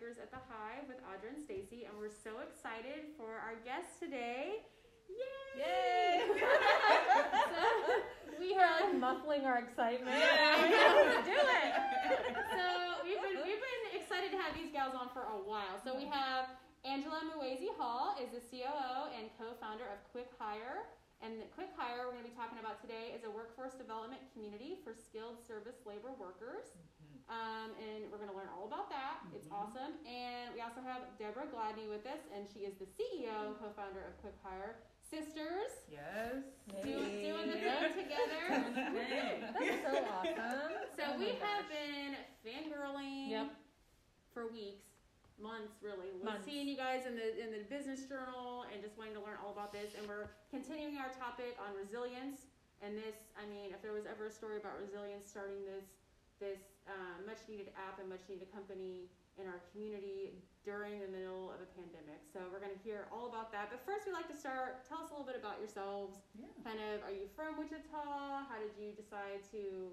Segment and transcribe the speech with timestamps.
[0.00, 4.64] At the Hive with Audra and Stacy, and we're so excited for our guest today.
[5.12, 5.60] Yay!
[5.60, 6.24] Yay!
[7.52, 7.60] so
[8.40, 10.16] we have like muffling our excitement.
[10.16, 11.20] Yeah.
[11.28, 11.70] do it.
[12.32, 12.64] so
[13.04, 15.76] we've been we've been excited to have these gals on for a while.
[15.84, 16.48] So we have
[16.88, 20.88] Angela Muhwezi Hall is the COO and co-founder of Quick Hire.
[21.20, 24.80] And Quick Hire we're going to be talking about today is a workforce development community
[24.80, 26.72] for skilled service labor workers.
[27.28, 29.22] Um, and we're going to learn all about that.
[29.34, 29.52] It's Mhm.
[29.54, 29.92] awesome.
[30.06, 34.02] And we also have Deborah Gladney with us, and she is the CEO and co-founder
[34.04, 34.82] of Quick Hire.
[35.02, 36.42] Sisters, Yes.
[36.82, 38.42] do, doing the thing together.
[39.58, 40.72] That's so awesome.
[40.96, 43.50] So Oh we have been fangirling Yep.
[44.32, 44.86] for weeks,
[45.38, 46.12] months really.
[46.22, 46.44] Months.
[46.44, 49.50] seeing you guys in the in the business journal and just wanting to learn all
[49.52, 49.94] about this.
[49.94, 52.46] And we're continuing our topic on resilience.
[52.82, 55.84] And this, I mean, if there was ever a story about resilience, starting this
[56.40, 56.58] this
[56.88, 59.06] uh, much needed app and much needed company
[59.38, 60.34] in our community
[60.64, 62.20] during the middle of a pandemic.
[62.28, 63.70] So we're going to hear all about that.
[63.72, 64.84] But first, we'd like to start.
[64.88, 66.50] Tell us a little bit about yourselves Yeah.
[66.64, 67.88] kind of are you from Wichita?
[67.94, 69.92] How did you decide to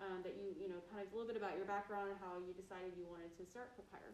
[0.00, 2.36] um, that you you know kind of a little bit about your background and how
[2.42, 4.12] you decided you wanted to start Hire?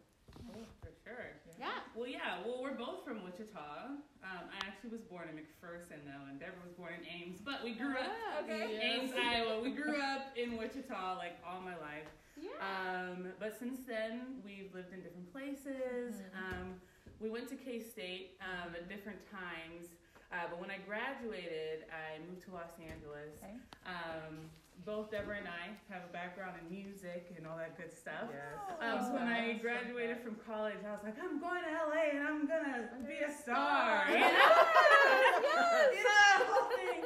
[0.54, 1.28] Oh, for sure.
[1.58, 1.84] Yeah.
[1.94, 2.40] Well, yeah.
[2.44, 3.94] Well, we're both from Wichita.
[4.24, 7.38] Um, I actually was born in McPherson, though, and Deborah was born in Ames.
[7.44, 8.80] But we grew up Ah, okay.
[8.80, 9.60] Ames, Iowa.
[9.60, 12.08] We grew up in Wichita like all my life.
[12.40, 12.50] Yeah.
[12.64, 16.16] Um, but since then, we've lived in different places.
[16.16, 16.38] Mhm.
[16.40, 16.80] Um,
[17.20, 19.88] we went to K State um, at different times.
[20.32, 23.36] Uh, but when I graduated, I moved to Los Angeles.
[23.36, 23.52] Okay.
[23.84, 24.48] Um,
[24.84, 28.26] both Deborah and I have a background in music and all that good stuff.
[28.30, 28.58] Yes.
[28.82, 32.26] Um, so when I graduated from college, I was like, I'm going to LA and
[32.26, 34.06] I'm gonna be a star.
[34.06, 34.10] Star.
[34.12, 35.92] You know?
[35.92, 37.02] You know, that whole thing.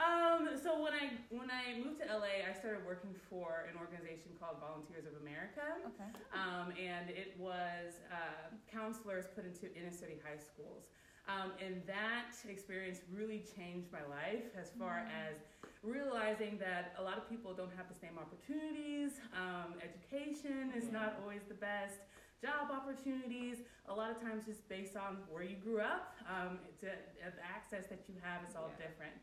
[0.00, 4.32] Um, so when I when I moved to LA, I started working for an organization
[4.40, 5.60] called Volunteers of America,
[5.92, 6.10] Okay.
[6.32, 10.88] um, and it was uh, counselors put into inner city high schools.
[11.28, 15.36] Um, and that experience really changed my life as far as
[15.82, 19.12] realizing that a lot of people don't have the same opportunities.
[19.32, 21.96] Um, education is not always the best.
[22.40, 23.58] Job opportunities,
[23.88, 27.44] a lot of times just based on where you grew up, um, to, uh, the
[27.44, 28.86] access that you have is all Yeah.
[28.88, 29.16] different.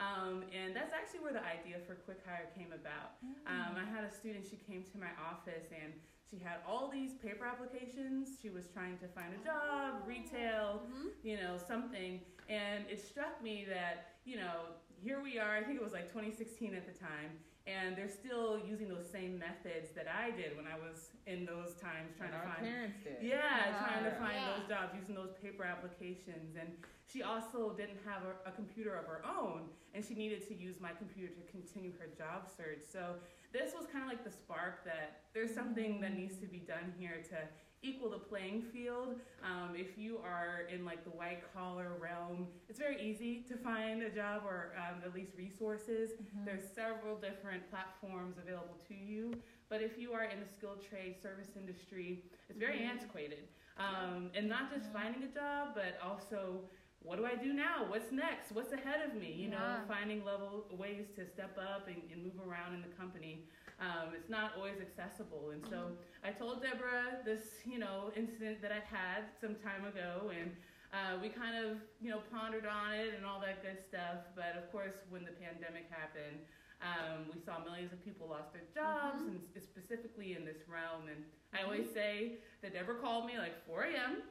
[0.00, 3.14] Um, and that's actually where the idea for Quick Hire came about.
[3.46, 5.94] Um, I had a student, she came to my office and
[6.28, 8.40] she had all these paper applications.
[8.42, 11.12] She was trying to find a job, retail, Mhm.
[11.22, 12.24] you know, something.
[12.48, 16.08] And it struck me that, you know, here we are, I think it was like
[16.08, 17.30] 2016 at the time,
[17.66, 21.74] and they're still using those same methods that I did when I was in those
[21.80, 23.16] times trying and to our find parents did.
[23.24, 24.52] yeah, trying to find Yeah.
[24.56, 26.56] those jobs using those paper applications.
[26.60, 26.68] And
[27.08, 30.76] she also didn't have a, a computer of her own, and she needed to use
[30.80, 32.84] my computer to continue her job search.
[32.84, 33.16] So
[33.52, 36.92] this was kind of like the spark that there's something that needs to be done
[36.98, 37.36] here to
[37.84, 39.20] equal the playing field.
[39.44, 44.02] Um, if you are in like the white collar realm, it's very easy to find
[44.02, 46.10] a job or um, at least resources.
[46.12, 46.44] Mm-hmm.
[46.46, 49.34] There's several different platforms available to you.
[49.68, 52.90] But if you are in the skilled trade service industry, it's very Mhm.
[52.90, 53.48] antiquated.
[53.76, 54.92] Um, and not just Yeah.
[54.92, 56.68] finding a job, but also
[57.00, 57.84] what do I do now?
[57.90, 58.52] What's next?
[58.52, 59.30] What's ahead of me?
[59.30, 63.46] You know, finding level ways to step up and, and move around in the company.
[63.84, 65.50] Um, it's not always accessible.
[65.52, 65.92] And so
[66.24, 70.48] I told Deborah this, you know, incident that I had some time ago, and
[70.96, 74.24] uh, we kind of, you know, pondered on it and all that good stuff.
[74.34, 76.40] But of course, when the pandemic happened,
[76.80, 79.28] um, we saw millions of people lost their jobs, Mhm.
[79.28, 81.08] and specifically in this realm.
[81.08, 84.22] And I always say that Deborah called me like 4 a.m.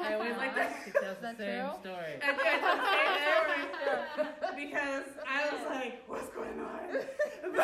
[0.00, 0.72] I always like that.
[0.84, 1.80] She tells the same true?
[1.82, 2.14] story.
[2.22, 4.06] I did the same story
[4.54, 6.86] because I was like, "What's going on?"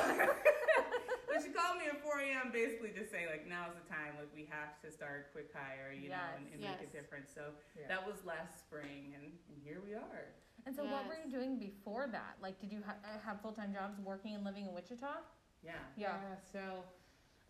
[1.28, 2.50] but she called me at 4 a.m.
[2.52, 4.18] basically just saying like, "Now's the time.
[4.18, 7.54] Like we have to start quick hire, you know, and, and make a difference." So
[7.78, 7.88] Yeah.
[7.88, 10.34] that was last spring, and, and here we are.
[10.66, 12.38] And so, what were you doing before that?
[12.40, 15.22] Like, did you ha- uh, have full time jobs working and living in Wichita?
[15.64, 15.72] Yeah.
[15.96, 16.18] Yeah.
[16.52, 16.84] So,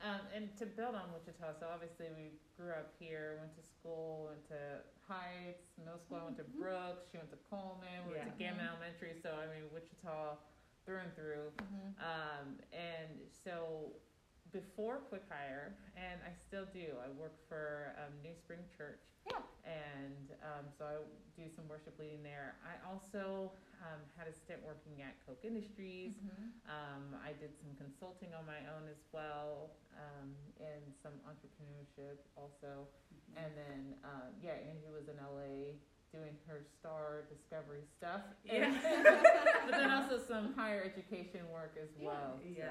[0.03, 4.27] um, and to build on Wichita, so obviously we grew up here, went to school,
[4.31, 6.19] went to Heights, middle school.
[6.21, 6.59] I went to Mhm.
[6.59, 7.11] Brooks.
[7.11, 8.07] She went to Coleman.
[8.07, 8.51] We went to Yeah.
[8.51, 8.71] Gammon Mhm.
[8.71, 9.21] Elementary.
[9.21, 10.39] So I mean Wichita
[10.85, 11.51] through and through.
[11.59, 12.03] Mm-hmm.
[12.03, 13.93] Um, and so
[14.53, 19.01] before Quick Hire, and I still do, I work for um, New Spring Church.
[19.25, 19.41] Yeah.
[19.65, 20.97] And um, so I
[21.39, 22.59] do some worship leading there.
[22.67, 26.19] I also um, had a stint working at Koch Industries.
[26.19, 26.69] Mm-hmm.
[26.69, 32.91] Um, I did some consulting on my own as well, um, and some entrepreneurship also.
[33.39, 35.81] And then, um, yeah, Andrew was in LA
[36.13, 38.21] doing her star discovery stuff.
[38.45, 38.69] Yeah.
[39.67, 42.07] but then also some higher education work as Yeah.
[42.09, 42.39] well.
[42.39, 42.69] so, Yeah.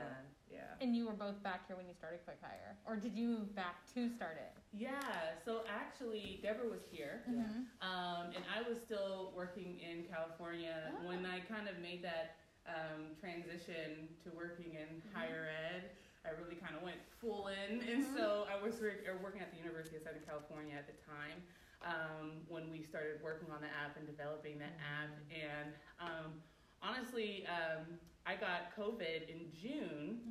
[0.51, 0.59] yeah.
[0.79, 3.55] And you were both back here when you started Quick Hire, or did you move
[3.55, 4.53] back to start it?
[4.77, 4.99] Yeah,
[5.43, 7.65] so actually, Deborah was here, Mhm.
[7.81, 11.07] um, and I was still working in California Ah.
[11.07, 12.35] when I kind of made that
[12.69, 15.15] um, transition to working in Mm-hmm.
[15.17, 15.89] higher ed.
[16.23, 18.15] I really kind of went full in, and Mm-hmm.
[18.15, 21.41] so I was work, or working at the University of Southern California at the time
[21.85, 25.11] um, when we started working on the app and developing the app.
[25.31, 26.33] And um,
[26.81, 30.21] honestly, um, I got COVID in June,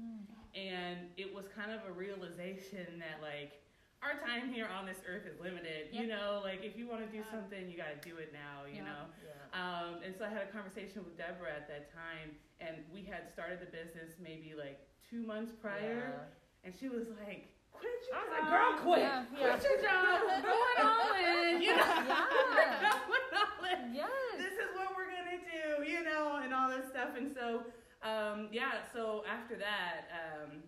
[0.55, 3.62] and it was kind of a realization that like
[4.02, 5.88] our time here on this earth is limited.
[5.93, 7.31] You know, like if you want to do Yeah.
[7.31, 8.64] something, you got to do it now.
[8.64, 8.91] You Yeah.
[8.91, 9.02] know.
[9.23, 9.37] Yeah.
[9.52, 13.29] Um, and so I had a conversation with Deborah at that time, and we had
[13.32, 14.79] started the business maybe like
[15.11, 16.29] two months prior,
[16.64, 18.99] and she was like, "Quit your I was job, like, "Girl, quit.
[19.01, 22.99] Yeah, quit your job, going all in." You know, Yeah.
[23.09, 24.11] going all in Yes.
[24.39, 27.11] this is what we're gonna do, you know, and all this stuff.
[27.17, 27.65] And so,
[28.03, 28.83] um, yeah.
[28.93, 30.63] So after that, um,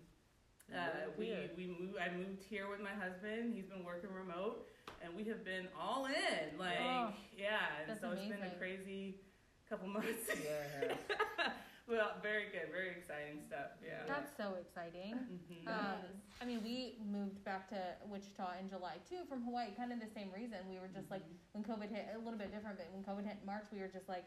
[0.74, 1.98] uh, we we moved.
[1.98, 3.54] I moved here with my husband.
[3.54, 4.66] He's been working remote,
[5.02, 6.58] and we have been all in.
[6.58, 7.58] Like, Oh, yeah.
[7.88, 9.16] And so it's been a crazy
[9.68, 10.28] couple months.
[10.28, 10.94] Yeah.
[11.88, 13.76] well, very good, very exciting stuff.
[13.84, 14.04] Yeah.
[14.06, 15.14] That's so exciting.
[15.14, 15.68] Mhm.
[15.68, 16.02] Um,
[16.40, 20.08] I mean, we moved back to Wichita in July too from Hawaii, kind of the
[20.08, 20.58] same reason.
[20.68, 23.38] We were just like, when COVID hit, a little bit different, but when COVID hit
[23.40, 24.24] in March, we were just like,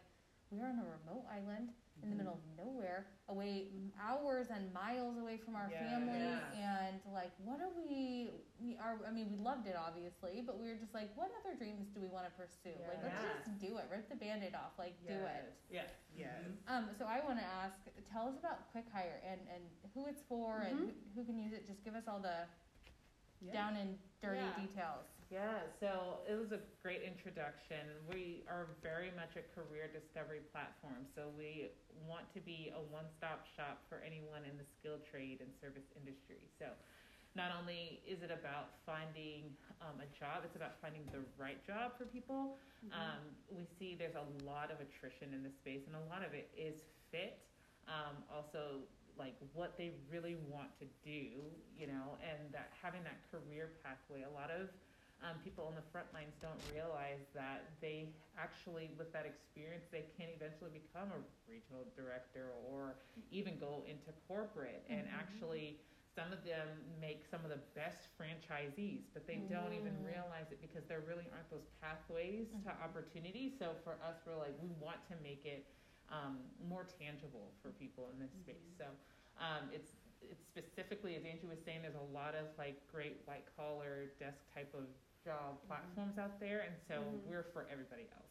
[0.52, 1.74] we are on a remote island
[2.04, 5.80] in the middle of nowhere, away hours and miles away from our Yeah.
[5.90, 6.88] family, Yeah.
[6.92, 8.30] and like, what are we?
[8.60, 9.00] We are.
[9.08, 12.02] I mean, we loved it obviously, but we were just like, what other dreams do
[12.02, 12.78] we want to pursue?
[12.88, 13.44] Like, let's Yeah.
[13.46, 13.86] just do it.
[13.90, 14.78] Rip the band-aid off.
[14.78, 15.54] Like, do it.
[15.70, 15.84] Yeah.
[16.16, 16.44] Yes.
[16.46, 16.70] Mhm.
[16.70, 17.78] Um, so I want to ask,
[18.12, 19.64] tell us about Quick Hire and, and
[19.94, 21.66] who it's for and who, who can use it.
[21.66, 22.48] Just give us all the
[23.42, 23.52] Yeah.
[23.54, 24.56] down and dirty Yeah.
[24.56, 25.08] details.
[25.34, 27.82] Yeah, so it was a great introduction.
[28.06, 31.74] We are very much a career discovery platform, so we
[32.06, 35.90] want to be a one stop shop for anyone in the skilled trade and service
[35.98, 36.46] industry.
[36.62, 36.70] So
[37.34, 39.50] not only is it about finding
[39.82, 42.62] um, a job, it's about finding the right job for people.
[42.94, 46.38] Um, we see there's a lot of attrition in this space, and a lot of
[46.38, 47.42] it is fit.
[47.90, 48.86] Um, also,
[49.18, 54.22] like what they really want to do, you know, and that having that career pathway.
[54.22, 54.70] A lot of
[55.26, 60.06] um, people on the front lines don't realize that they actually, with that experience, they
[60.18, 61.20] can eventually become a
[61.50, 62.96] regional director or
[63.32, 64.86] even go into corporate.
[64.90, 65.18] And Mhm.
[65.18, 65.82] actually,
[66.16, 66.68] some of them
[67.02, 71.28] make some of the best franchisees, but they don't even realize it because there really
[71.34, 72.82] aren't those pathways to Mhm.
[72.84, 73.50] opportunity.
[73.58, 75.66] So for us, we're like, we want to make it
[76.10, 76.38] um,
[76.70, 78.70] more tangible for people in this space.
[78.78, 78.86] So
[79.42, 79.92] um, it's
[80.22, 84.42] it's specifically, as Angie was saying, there's a lot of like great white collar desk
[84.54, 84.86] type of
[85.26, 87.26] job platforms out there, and so Mhm.
[87.26, 88.22] we're for everybody else.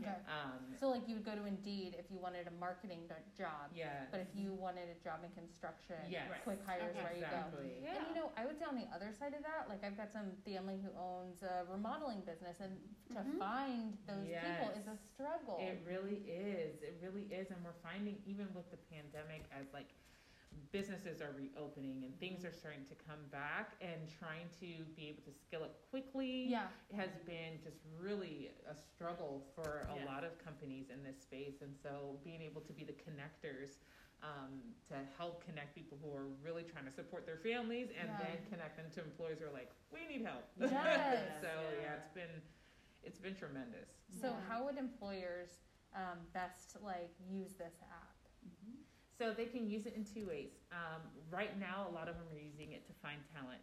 [0.00, 0.08] Okay.
[0.26, 3.70] Um, So like you would go to Indeed if you wanted a marketing do- job,
[3.72, 4.06] yeah.
[4.10, 6.32] but if you wanted a job in construction, Yes.
[6.42, 7.02] Quick hires is Okay.
[7.04, 7.26] where you go.
[7.26, 7.78] exactly.
[7.82, 7.96] Yeah.
[7.98, 10.10] And you know, I would say on the other side of that, like I've got
[10.10, 12.80] some family who owns a remodeling business, and
[13.10, 13.38] to Mhm.
[13.38, 15.00] find those people is a Yes.
[15.12, 15.58] struggle.
[15.60, 16.82] It really is.
[16.82, 17.50] It really is.
[17.50, 19.94] And we're finding, even with the pandemic, as like
[20.72, 25.22] businesses are reopening and things are starting to come back and trying to be able
[25.22, 26.66] to scale up quickly yeah.
[26.96, 30.04] has been just really a struggle for a Yeah.
[30.06, 31.60] lot of companies in this space.
[31.62, 33.78] And so being able to be the connectors
[34.22, 38.18] um, to help connect people who are really trying to support their families and Yeah.
[38.18, 40.44] then connect them to employees who are like, we need help.
[40.56, 40.72] Yes.
[41.42, 41.94] so yeah, Yeah.
[41.96, 42.42] it's been
[43.02, 43.90] it's been tremendous.
[44.20, 44.40] So Yeah.
[44.48, 45.60] how would employers
[45.94, 48.03] um, best like use this app?
[49.18, 50.50] So they can use it in two ways.
[50.72, 53.62] Um, right now, a lot of them are using it to find talent,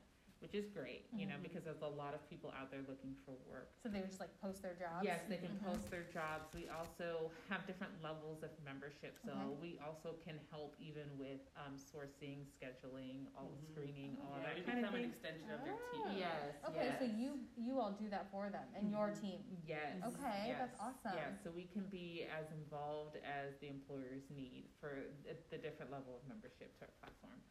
[0.51, 1.43] which is great, you know, Mhm.
[1.43, 3.71] because there's a lot of people out there looking for work.
[3.81, 5.05] So they would just like post their jobs.
[5.05, 5.63] Yes, they can Mhm.
[5.63, 6.53] post their jobs.
[6.53, 9.61] We also have different levels of membership, so Okay.
[9.61, 13.71] we also can help even with um, sourcing, scheduling, all Mhm.
[13.71, 15.11] screening, all Yeah, that we kind of become an thing.
[15.11, 15.91] extension of their Ah.
[15.91, 16.17] team.
[16.17, 16.55] Yes.
[16.65, 16.99] Okay, yes.
[16.99, 19.21] so you you all do that for them and your Mhm.
[19.21, 19.59] team.
[19.65, 20.03] Yes.
[20.03, 21.15] Okay, yes, that's awesome.
[21.15, 25.91] Yeah, so we can be as involved as the employers need for the, the different
[25.91, 27.41] level of membership to our platform.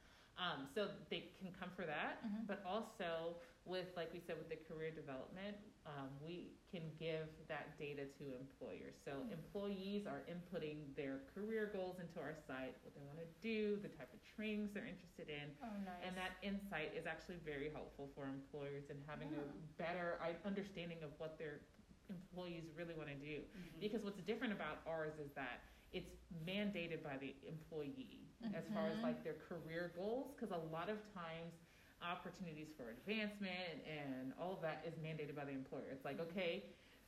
[0.41, 2.47] Um, so they can come for that, Mhm.
[2.49, 7.77] but also with, like we said, with the career development, um, we can give that
[7.77, 8.97] data to employers.
[9.05, 9.33] So Mm.
[9.33, 13.91] employees are inputting their career goals into our site, what they want to do, the
[13.91, 16.03] type of trainings they're interested in, Oh, nice.
[16.05, 19.41] and that insight is actually very helpful for employers in having Yeah.
[19.43, 21.61] a better understanding of what their
[22.09, 23.45] employees really want to do.
[23.45, 23.79] Mhm.
[23.79, 25.61] Because what's different about ours is that
[25.93, 26.13] it's
[26.47, 29.03] mandated by the employee as far as Mhm.
[29.03, 30.33] like their career goals.
[30.35, 31.55] Because a lot of times,
[32.03, 35.85] opportunities for advancement and all of that is mandated by the employer.
[35.93, 36.65] It's like, okay,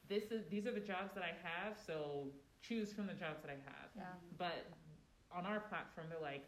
[0.08, 3.50] this is these are the jobs that I have, so choose from the jobs that
[3.50, 3.88] I have.
[3.96, 4.04] Yeah.
[4.36, 4.66] But
[5.30, 6.44] on our platform, they're like,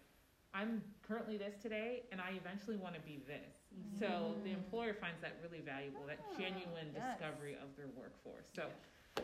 [0.52, 3.56] I'm currently this today, and I eventually want to be this.
[3.98, 7.18] So the employer finds that really valuable, that Ah, genuine yes.
[7.18, 8.46] discovery of their workforce.
[8.54, 8.70] So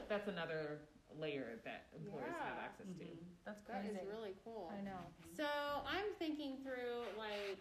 [0.09, 0.81] that's another
[1.19, 2.65] layer that employers have Yeah.
[2.65, 3.05] access to.
[3.05, 3.19] Mhm.
[3.45, 3.97] That's That crazy.
[3.99, 4.71] is really cool.
[4.73, 5.01] I know.
[5.37, 5.47] So
[5.87, 7.59] I'm thinking through like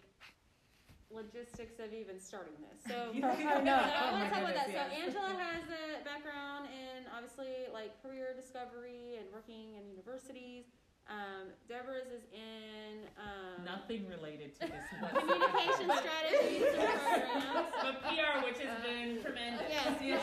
[1.10, 2.84] logistics of even starting this.
[2.86, 3.20] So, I
[3.66, 3.74] so.
[3.74, 4.68] I Oh want my to talk about that.
[4.70, 5.08] goodness, So yes.
[5.10, 10.66] Angela has a background in obviously like career discovery and working in universities.
[11.10, 15.10] Um, Deborah's is in um, Nothing related to this one.
[15.10, 17.74] communication strategies and programs.
[17.82, 19.66] But PR, which has been tremendous.
[19.74, 20.22] Yes, Yes.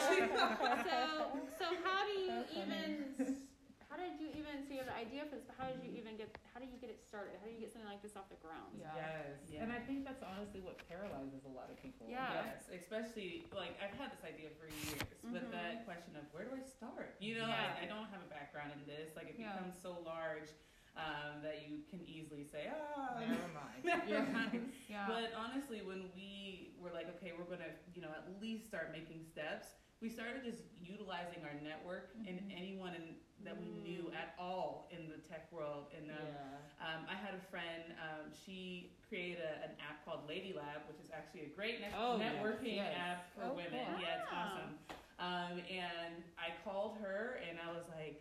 [0.87, 2.71] So, so how do you That's funny.
[2.71, 3.43] even?
[3.91, 5.47] How did you even see the idea for this?
[5.49, 6.31] But how did you even get?
[6.55, 7.35] How do you get it started?
[7.43, 8.71] How do you get something like this off the ground?
[8.79, 8.95] Yeah.
[8.95, 9.43] Yes.
[9.51, 9.63] Yeah.
[9.67, 12.07] And I think that's honestly what paralyzes a lot of people.
[12.07, 12.47] Yeah.
[12.47, 15.03] Yes, especially like I've had this idea for years,
[15.35, 15.51] but Mhm.
[15.51, 17.19] that question of where do I start?
[17.19, 17.75] You know, Yeah.
[17.75, 19.19] I, I don't have a background in this.
[19.19, 19.51] Like it Yeah.
[19.59, 20.47] becomes so large
[20.97, 23.81] um, that you can easily say, ah, Never mind.
[23.85, 24.25] never Yeah.
[24.33, 24.73] mind.
[24.89, 25.05] Yeah.
[25.09, 29.25] But honestly, when we were like, okay, we're gonna, you know, at least start making
[29.25, 29.69] steps,
[30.01, 32.53] we started just utilizing our network and Mhm.
[32.57, 34.17] anyone in, that we knew Mm.
[34.17, 35.93] at all in the tech world.
[35.97, 36.85] And um, Yeah.
[36.97, 41.01] um, I had a friend, um, she created a, an app called Lady Lab, which
[41.01, 42.93] is actually a great net- Oh, networking yes.
[42.97, 43.73] app for Oh, women.
[43.87, 44.01] cool.
[44.01, 44.53] Yeah, it's Ah.
[44.53, 44.73] awesome.
[45.19, 48.21] Um, and I called her and I was like,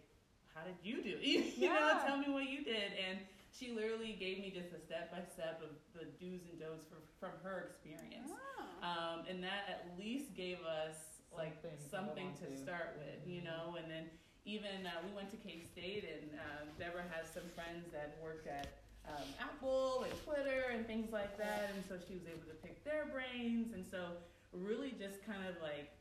[0.56, 1.58] how did you do it?
[1.58, 2.96] you know, tell me what you did.
[2.96, 3.20] And
[3.52, 7.04] she literally gave me just a step by step of the do's and don'ts for,
[7.20, 8.32] from her experience.
[8.32, 8.64] Ah.
[8.84, 12.64] Um, and that at least gave us like Something to something to, to.
[12.64, 13.76] start with, you know.
[13.76, 14.08] And then
[14.48, 18.48] even uh, we went to K State, and um, Deborah has some friends that worked
[18.48, 22.56] at um, Apple and Twitter and things like that, and so she was able to
[22.64, 23.74] pick their brains.
[23.76, 24.16] And so
[24.56, 25.92] really just kind of like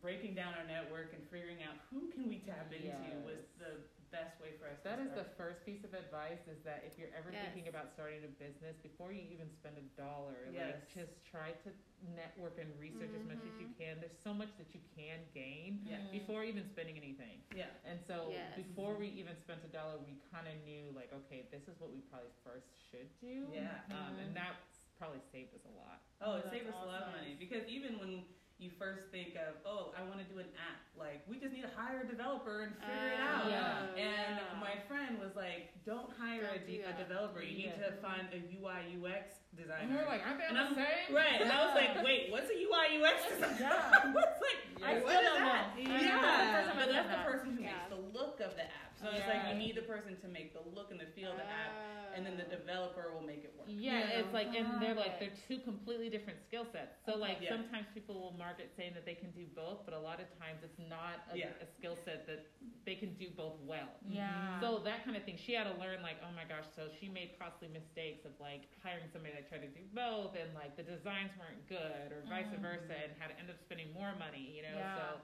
[0.00, 2.90] breaking down our network and figuring out who can we tap into
[3.26, 4.80] was the best way for us.
[4.84, 7.44] That to is the first piece of advice is that if you're ever Yes.
[7.52, 10.80] thinking about starting a business, before you even spend a dollar, Yes.
[10.80, 11.70] like just try to
[12.16, 13.76] network and research as much as you Mhm.
[13.76, 14.00] can.
[14.00, 15.98] There's so much that you can gain Yeah.
[16.10, 17.42] Before even spending anything.
[17.54, 17.68] Yeah.
[17.84, 18.56] And so Yes.
[18.56, 21.90] before we even spent a dollar, we kind of knew like, okay, this is what
[21.92, 23.50] we probably first should do.
[23.52, 23.82] Yeah.
[23.90, 24.18] Um, Mhm.
[24.24, 26.02] and that's probably saved us a lot.
[26.20, 28.24] Oh, it That's saved us a lot of money because even when
[28.58, 31.62] you first think of, oh, I want to do an app, like we just need
[31.62, 33.46] to hire a developer and figure it out.
[33.46, 33.86] Oh, Yeah.
[33.94, 34.58] And yeah.
[34.58, 37.38] my friend was like, don't hire Don't a, do a developer.
[37.38, 39.86] You need to find a UI UX And designer.
[39.86, 41.14] we were like, aren't they And all the I'm- same?
[41.14, 41.38] right.
[41.38, 43.56] And I was like, wait, what's a UI UX designer?
[43.62, 44.10] Yeah.
[44.10, 45.66] What's like, I what still is don't that?
[45.78, 45.82] know.
[45.86, 45.94] Yeah.
[45.94, 46.22] I know.
[46.26, 47.78] That's the first But that's the person who Yeah.
[47.78, 48.87] makes the look of the app.
[49.00, 51.38] So it's like you need the person to make the look and the feel of
[51.38, 51.72] the app,
[52.14, 52.58] and then the Oh.
[52.58, 53.68] developer will make it work.
[53.70, 54.18] Yeah, Yeah.
[54.24, 56.98] it's like, and they're like, they're two completely different skill sets.
[57.06, 57.50] So like, Yeah.
[57.54, 60.62] sometimes people will market saying that they can do both, but a lot of times
[60.64, 61.50] it's not a, Yeah.
[61.62, 62.46] a skill set that
[62.84, 63.88] they can do both well.
[64.08, 64.58] Yeah.
[64.60, 67.08] So that kind of thing, she had to learn like, oh my gosh, so she
[67.08, 70.82] made costly mistakes of like hiring somebody that tried to do both, and like the
[70.82, 72.60] designs weren't good, or vice Mhm.
[72.60, 74.74] versa, and had to end up spending more money, you know.
[74.74, 74.94] Yeah.
[74.96, 75.20] So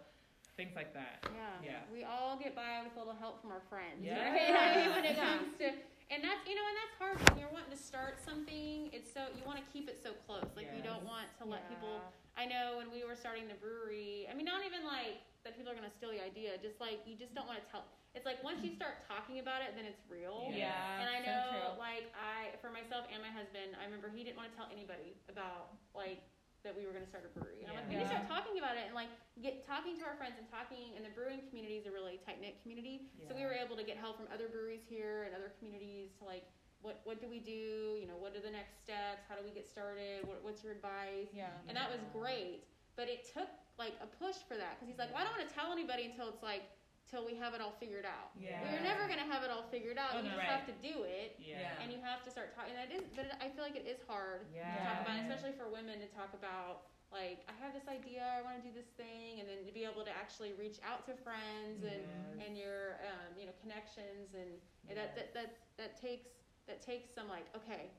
[0.56, 1.26] things like that.
[1.26, 1.82] Yeah.
[1.82, 1.92] Yeah.
[1.92, 4.02] We all get by with a little help from our friends.
[4.02, 4.22] Yeah.
[4.22, 4.54] Right?
[4.54, 5.74] I mean, when it comes to,
[6.12, 8.92] and that's, you know, and that's hard when you're wanting to start something.
[8.94, 10.46] It's so, you want to keep it so close.
[10.54, 11.98] Like, you don't want to let people,
[12.38, 15.72] I know when we were starting the brewery, I mean, not even like that people
[15.72, 17.84] are going to steal the idea, just like, you just don't want to tell.
[18.14, 20.46] It's like once you start talking about it, then it's real.
[20.54, 20.70] Yeah.
[20.70, 21.02] Yeah.
[21.02, 21.82] And I know, true.
[21.82, 25.18] like, I, for myself and my husband, I remember he didn't want to tell anybody
[25.26, 26.22] about, like,
[26.64, 27.60] that we were going to start a brewery.
[27.60, 29.12] And I'm like, we need to start talking about it and, like,
[29.44, 30.96] get talking to our friends and talking.
[30.96, 33.12] And the brewing community is a really tight knit community.
[33.28, 36.24] So we were able to get help from other breweries here and other communities to,
[36.24, 36.48] like,
[36.80, 37.96] what, what do we do?
[38.00, 39.28] You know, what are the next steps?
[39.28, 40.24] How do we get started?
[40.24, 41.32] What, what's your advice?
[41.32, 41.52] Yeah.
[41.68, 42.64] And that was great.
[42.96, 44.76] But it took, like, a push for that.
[44.76, 46.64] Because he's like, well, I don't want to tell anybody until it's, like,
[47.10, 48.32] till we have it all figured out.
[48.38, 48.60] Yeah.
[48.64, 50.16] Well, you're never going to have it all figured out.
[50.16, 50.34] Oh, you no.
[50.34, 50.48] just Right.
[50.56, 51.76] have to do it Yeah.
[51.82, 52.72] and you have to start talking.
[52.74, 54.72] That is, but it, I feel like it is hard Yeah.
[54.72, 56.88] to talk about, especially for women to talk about.
[57.12, 59.84] Like, I have this idea, I want to do this thing, and then to be
[59.86, 62.42] able to actually reach out to friends and Yes.
[62.42, 64.50] and your um, you know connections, and,
[64.90, 66.26] and that, that that that takes
[66.66, 67.92] that takes some like okay,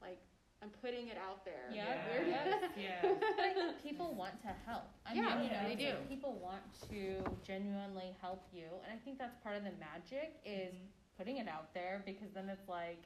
[0.00, 0.22] like
[0.62, 1.66] I'm putting it out there.
[1.72, 1.98] Yeah.
[2.14, 2.70] We're- Yes.
[2.78, 3.02] yes.
[3.02, 4.86] But I think people want to help.
[5.10, 5.92] I Yeah, mean, you know, they do.
[6.08, 10.74] People want to genuinely help you, and I think that's part of the magic is
[10.74, 10.88] Mhm.
[11.18, 13.02] putting it out there because then it's like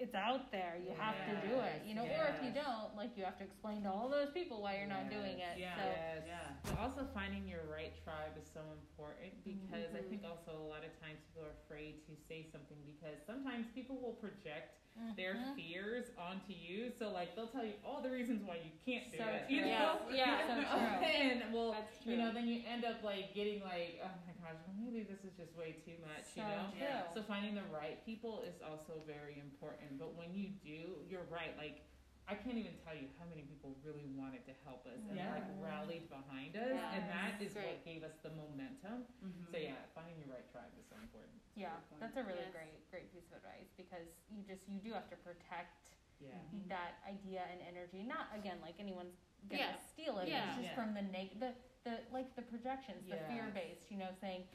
[0.00, 0.80] it's out there.
[0.82, 2.02] You have to do it, you know.
[2.08, 4.88] Or if you don't, like you have to explain to all those people why you're
[4.88, 5.58] not doing it.
[5.58, 5.76] Yeah.
[5.76, 6.24] So Yes.
[6.26, 6.48] Yeah.
[6.64, 10.08] But also finding your right tribe is so important because I Mhm.
[10.08, 14.00] think also a lot of times people are afraid to say something because sometimes people
[14.00, 14.80] will project
[15.16, 15.56] their Mhm.
[15.56, 16.90] fears onto you.
[16.90, 19.46] So like they'll tell you all the reasons why you can't do So it.
[19.48, 19.56] true.
[19.56, 19.98] You know?
[20.10, 21.04] Yeah, so true.
[21.04, 24.56] and well, That's you know, then you end up like getting like, oh my gosh,
[24.66, 26.24] well, maybe this is just way too much.
[26.34, 26.70] So you know.
[26.76, 27.14] true.
[27.14, 29.98] So finding the right people is also very important.
[29.98, 31.56] But when you do, you're right.
[31.58, 31.82] Like
[32.28, 35.34] I can't even tell you how many people really wanted to help us and Yeah.
[35.34, 36.94] like rallied behind us, Yeah.
[36.94, 37.66] and that is Great.
[37.66, 39.04] what gave us the momentum.
[39.20, 39.50] Mhm.
[39.50, 41.41] So yeah, finding your right tribe is so important.
[41.54, 42.52] Yeah, that's a really Yes.
[42.52, 46.32] great, great piece of advice because you just you do have to protect Yeah.
[46.54, 46.68] Mhm.
[46.68, 48.02] that idea and energy.
[48.02, 49.16] Not again like anyone's
[49.48, 49.76] gonna Yeah.
[49.76, 50.28] steal it.
[50.28, 50.46] Yeah.
[50.46, 50.74] It's just Yeah.
[50.74, 51.54] from the neg the
[51.84, 53.28] the like the projections, the Yes.
[53.28, 53.90] fear based.
[53.90, 54.46] You know, saying,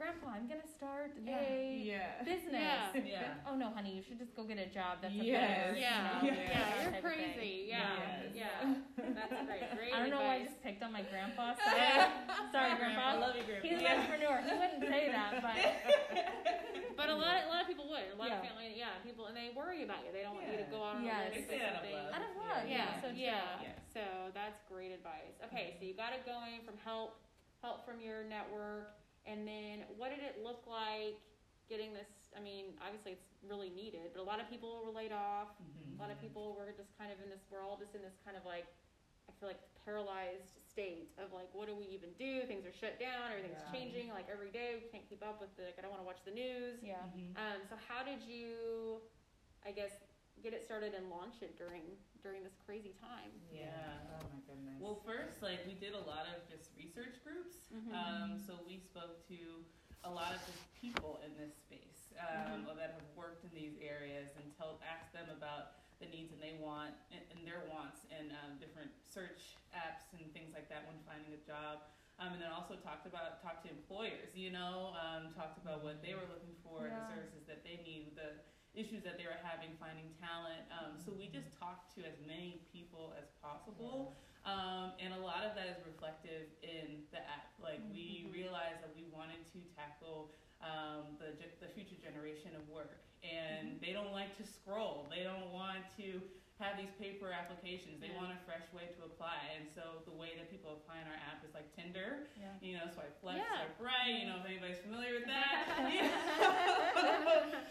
[0.00, 1.36] "Grandpa, I'm gonna start Yeah.
[1.44, 2.24] a Yeah.
[2.24, 3.04] business." Yeah.
[3.04, 3.34] Yeah.
[3.46, 4.98] Oh no, honey, you should just go get a job.
[5.04, 5.36] That's a Yes.
[5.44, 6.82] better, Yeah, you yeah, know, Yeah.
[6.82, 7.34] you're type of thing.
[7.36, 7.54] crazy.
[7.68, 8.32] Yeah, Yes.
[8.34, 8.74] yeah,
[9.12, 9.64] that's great.
[9.76, 11.52] Great I don't know why I just picked on my grandpa.
[11.60, 12.08] Sorry,
[12.52, 13.04] sorry, grandpa.
[13.12, 13.68] I love you, Grandpa.
[13.68, 13.94] He's an Yeah.
[14.00, 14.36] entrepreneur.
[14.40, 15.58] He wouldn't say that, but
[17.00, 18.12] But a lot, a lot of people would.
[18.12, 18.40] A lot Yeah.
[18.40, 20.12] of family, yeah, people, and they worry about you.
[20.12, 21.16] They don't want you to go out on Yes.
[21.16, 21.96] a limb They and say say out something.
[21.96, 22.12] loud.
[22.12, 22.44] I don't know.
[22.44, 23.62] Yeah, Yeah, so yeah.
[23.62, 23.78] Yes.
[23.94, 24.02] So
[24.34, 25.32] that's great advice.
[25.48, 27.16] Okay, so you got it going from help,
[27.62, 28.92] help from your network,
[29.26, 31.20] and then what did it look like
[31.68, 32.08] getting this?
[32.36, 35.48] I mean, obviously it's really needed, but a lot of people were laid off.
[35.60, 35.98] Mhm.
[35.98, 37.40] A lot of people were just kind of in this.
[37.50, 38.66] We're all just in this kind of like,
[39.28, 42.42] I feel like paralyzed state of like, what do we even do?
[42.46, 43.30] Things are shut down.
[43.30, 43.72] Everything's Yeah.
[43.72, 44.08] changing.
[44.10, 45.64] Like every day, we can't keep up with the.
[45.70, 46.80] Like, I don't want to watch the news.
[46.82, 47.02] Yeah.
[47.14, 47.36] Mhm.
[47.38, 49.00] Um, so how did you,
[49.64, 49.92] I guess,
[50.42, 51.82] get it started and launch it during
[52.22, 53.32] during this crazy time?
[53.52, 53.70] Yeah.
[54.20, 54.76] Oh my goodness.
[54.80, 57.68] Well, first, like we did a lot of just research groups.
[57.72, 57.92] Mhm.
[57.94, 59.38] Um, so we spoke to
[60.04, 64.32] a lot of just people in this space um, that have worked in these areas
[64.36, 68.32] and tell asked them about the needs and they want and, and their wants and
[68.32, 71.84] um, different search apps and things like that when finding a job.
[72.20, 74.32] Um, and then also talked about talked to employers.
[74.36, 77.00] You know, um, talked about what they were looking for, Yeah.
[77.00, 78.40] the services that they need, the
[78.74, 80.62] issues that they were having finding talent.
[80.70, 84.14] Um, so we just talked to as many people as possible.
[84.46, 87.52] Um, and a lot of that is reflective in the app.
[87.60, 88.32] Like we Mhm.
[88.32, 93.92] realized that we wanted to tackle um, the the future generation of work, and they
[93.92, 95.08] don't like to scroll.
[95.08, 96.20] They don't want to
[96.60, 97.98] have these paper applications.
[98.00, 98.20] They Yeah.
[98.20, 99.40] want a fresh way to apply.
[99.56, 102.28] And so the way that people apply in our app is like Tinder.
[102.36, 102.52] Yeah.
[102.60, 103.64] You know, swipe left, Yeah.
[103.64, 104.12] swipe right.
[104.20, 105.64] You know, if anybody's familiar with that.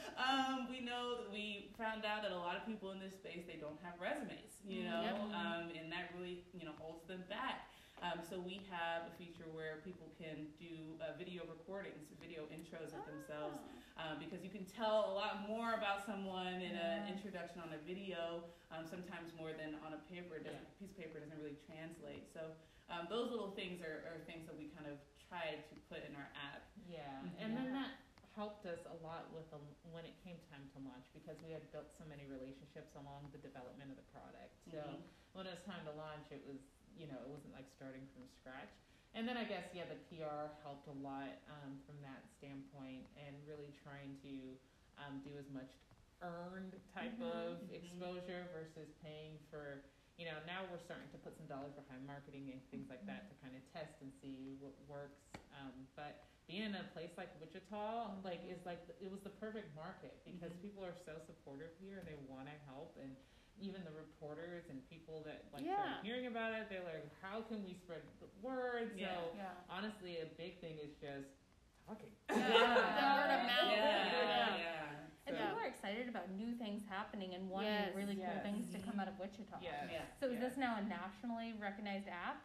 [0.18, 3.46] um, we know that we found out that a lot of people in this space
[3.46, 4.58] they don't have resumes.
[4.66, 5.16] You know, Yep.
[5.34, 7.70] um, and that really you know holds them back.
[8.00, 12.96] Um, so we have a feature where people can do uh, video recordings, video intros
[12.96, 13.60] of themselves,
[14.00, 17.12] um, because you can tell a lot more about someone in an Yeah.
[17.12, 20.40] introduction on a video, um, sometimes more than on a paper.
[20.40, 20.80] It doesn't, Yeah.
[20.80, 22.32] piece of paper doesn't really translate.
[22.32, 22.56] So
[22.88, 24.96] um, those little things are, are things that we kind of
[25.28, 26.64] tried to put in our app.
[26.88, 27.36] Yeah, Mhm.
[27.44, 27.92] and then that
[28.36, 29.60] helped us a lot with the,
[29.92, 33.38] when it came time to launch because we had built so many relationships along the
[33.40, 34.56] development of the product.
[34.72, 35.04] So Mhm.
[35.34, 36.58] when it was time to launch, it was
[37.00, 38.70] you know it wasn't like starting from scratch.
[39.16, 43.34] And then I guess yeah, the PR helped a lot um, from that standpoint and
[43.48, 44.34] really trying to
[45.02, 45.72] um, do as much
[46.22, 47.24] earned type Mhm.
[47.24, 47.74] of Mhm.
[47.74, 49.82] exposure versus paying for
[50.20, 53.32] you know, now we're starting to put some dollars behind marketing and things like that
[53.32, 55.16] to kind of test and see what works.
[55.56, 59.72] Um, but being in a place like Wichita, like, is like, it was the perfect
[59.80, 60.62] market because Mhm.
[60.62, 62.98] people are so supportive here and they want to help.
[63.00, 63.16] And
[63.62, 65.76] even the reporters and people that like Yeah.
[65.76, 68.92] started hearing about it, they're like, how can we spread the word?
[68.96, 69.16] Yeah.
[69.16, 69.52] So Yeah.
[69.70, 71.30] honestly, a big thing is just
[71.86, 72.12] talking.
[72.30, 72.36] Yeah.
[73.00, 73.72] The word of mouth.
[73.72, 74.58] Yeah, Yeah.
[74.58, 75.28] yeah.
[75.28, 75.46] And Yeah.
[75.46, 78.44] people are excited about new things happening and wanting Yes, really cool yes.
[78.44, 79.00] things to come mm-hmm.
[79.02, 79.58] out of Wichita.
[79.62, 79.86] Yeah.
[79.92, 80.02] Yeah.
[80.20, 80.48] So is Yeah.
[80.50, 82.42] this now a nationally recognized app?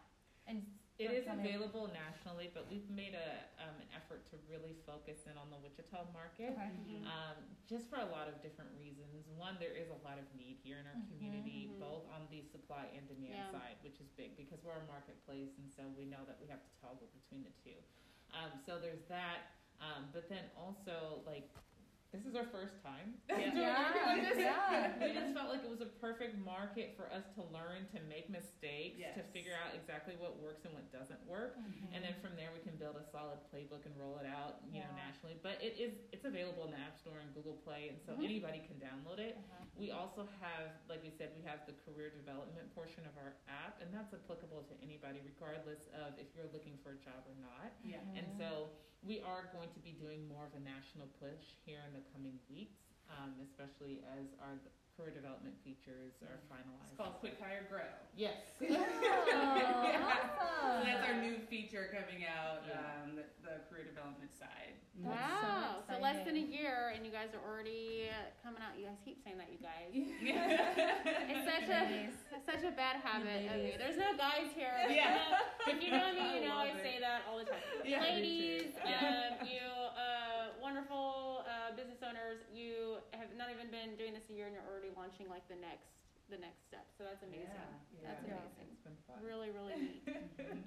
[0.47, 4.39] And It Or is coming- available nationally, but we've made a um, an effort to
[4.47, 6.55] really focus in on the Wichita market.
[6.55, 6.71] okay.
[6.71, 7.03] Mhm.
[7.03, 9.27] Um, just for a lot of different reasons.
[9.35, 11.09] One, there is a lot of need here in our Mhm.
[11.11, 11.81] community, Mhm.
[11.81, 13.51] both on the supply and demand Yeah.
[13.51, 16.63] side, which is big because we're a marketplace, and so we know that we have
[16.63, 17.83] to toggle between the two.
[18.31, 21.51] Um, so there's that, um, but then also like
[22.15, 23.51] this is our first time Yeah.
[23.51, 24.39] doing something like this.
[24.47, 24.95] Yeah.
[25.03, 28.31] We just felt like it was a perfect market for us to learn, to make
[28.31, 31.59] mistakes, to figure out exactly what works and what doesn't work.
[31.91, 34.79] And then from there, we can build a solid playbook and roll it out, you
[34.79, 35.35] know, nationally.
[35.43, 38.23] But it is it's available in the App Store and Google Play, and so Mhm.
[38.31, 39.35] anybody can download it.
[39.35, 39.67] Uh-huh.
[39.75, 43.83] We also have, like we said, we have the career development portion of our app,
[43.83, 47.75] and that's applicable to anybody, regardless of if you're looking for a job or not.
[47.83, 47.99] Yeah.
[48.15, 48.39] And Mhm.
[48.39, 48.71] so
[49.05, 52.41] we are going to be doing more of a national push here in the coming
[52.49, 52.81] weeks,
[53.13, 54.57] um, especially as our
[54.97, 56.87] career development features are finalized.
[56.91, 57.91] It's called Quick Hire Grow.
[58.17, 58.39] Yes.
[59.35, 63.05] Oh, So that's our new feature coming out, Yeah.
[63.05, 64.75] um, the, the career development side.
[64.97, 68.07] That's so Wow, so less than a year, and you guys are already
[68.43, 68.79] coming out.
[68.79, 69.91] You guys keep saying that, you guys.
[71.35, 71.81] It's such a
[72.39, 73.75] it's such a bad habit of me.
[73.77, 74.73] There's no guys here.
[74.89, 75.19] Yeah.
[75.67, 77.59] If you know me, you know I love say that all the time.
[77.85, 78.87] Yeah, Ladies, too.
[78.87, 79.67] um, you
[79.99, 84.55] uh, wonderful uh, business owners, you have not even been doing this a year, and
[84.55, 85.89] you're already launching like the next
[86.33, 86.89] the next step.
[86.97, 87.53] So that's amazing.
[88.01, 88.41] That's Yeah.
[88.41, 88.73] amazing.
[88.73, 89.21] It's been fun.
[89.21, 90.01] Really, really neat.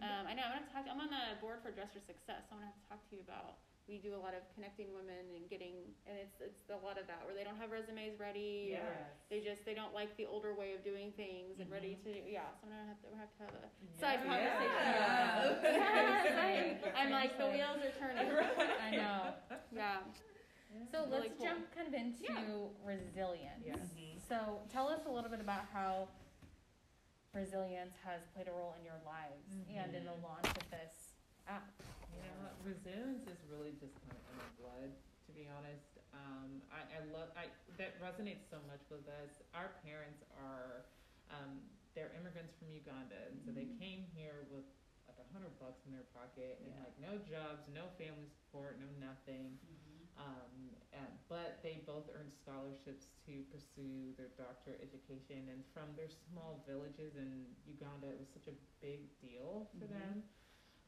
[0.06, 0.46] Um, I know.
[0.46, 0.86] I'm gonna talk.
[0.86, 2.46] To, I'm on the board for Dress for Success.
[2.46, 3.58] So I'm gonna have to talk to you about.
[3.90, 7.08] We do a lot of connecting women and getting, and it's it's a lot of
[7.10, 8.86] that where they don't have resumes ready, or
[9.34, 12.52] they just they don't like the older way of doing things and ready to yeah.
[12.62, 13.98] So I'm gonna have to we have to have a Yeah.
[13.98, 14.30] side Yeah.
[14.30, 14.92] conversation.
[14.94, 15.26] Yeah.
[15.98, 18.28] Yes, I, I'm like the wheels are turning.
[18.86, 19.34] I know.
[19.74, 20.04] Yeah.
[20.92, 21.46] So Really let's cool.
[21.48, 22.68] jump kind of into Yeah.
[22.84, 23.64] resilience.
[23.66, 23.80] Yes.
[23.96, 24.20] Mhm.
[24.28, 26.10] So tell us a little bit about how
[27.34, 30.24] resilience has played a role in your lives and in the Mhm.
[30.24, 31.14] launch of this
[31.46, 31.70] app.
[32.14, 34.96] You know, resilience is really just kind of in our blood,
[35.28, 35.98] to be honest.
[36.14, 39.42] Um, I, I love, I, that resonates so much with us.
[39.54, 40.86] Our parents are,
[41.30, 41.62] um,
[41.94, 44.66] they're immigrants from Uganda, and so they came here with
[45.08, 46.84] like a hundred bucks in their pocket and Yeah.
[46.84, 49.60] like no jobs, no family support, no nothing.
[50.18, 56.10] Um, and, but they both earned scholarships to pursue their doctorate education, and from their
[56.10, 59.90] small villages in Uganda, it was such a big deal for Mhm.
[59.94, 60.24] them.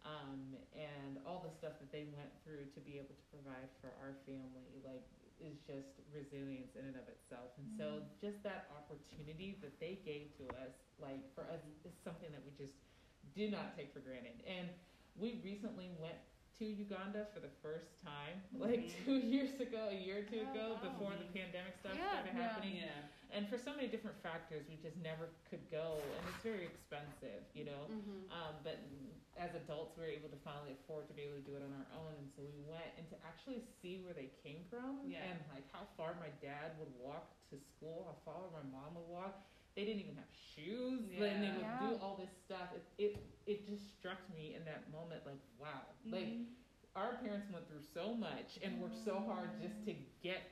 [0.01, 3.93] Um, and all the stuff that they went through to be able to provide for
[4.01, 5.03] our family, like,
[5.39, 7.51] is just resilience in and of itself.
[7.57, 12.31] And so, just that opportunity that they gave to us, like, for us, is something
[12.31, 12.73] that we just
[13.33, 14.41] do not take for granted.
[14.45, 14.69] And
[15.15, 16.17] we recently went
[16.59, 19.05] to Uganda for the first time, like Mhm.
[19.07, 20.89] two years ago, a year or two Oh, ago, wow.
[20.91, 22.43] before the pandemic stuff Yeah, started yeah.
[22.43, 22.75] happening.
[22.75, 23.07] Yeah.
[23.31, 27.45] And for so many different factors, we just never could go, and it's very expensive,
[27.55, 27.87] you know.
[27.87, 28.27] Mm-hmm.
[28.33, 28.79] Um, but
[29.37, 31.71] as adults, we were able to finally afford to be able to do it on
[31.71, 35.23] our own, and so we went and to actually see where they came from, Yeah.
[35.23, 39.07] and like how far my dad would walk to school, how far my mom would
[39.07, 39.45] walk.
[39.79, 41.79] They didn't even have shoes, and they would Yeah.
[41.79, 42.67] do all this stuff.
[42.75, 43.13] It, it
[43.47, 46.35] it just struck me in that moment, like wow, like
[46.99, 50.43] our parents went through so much and worked so hard just to get